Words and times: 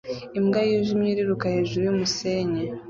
Imbwa 0.39 0.59
yijimye 0.69 1.09
iriruka 1.11 1.45
hejuru 1.55 1.81
yumusenyi 1.85 2.63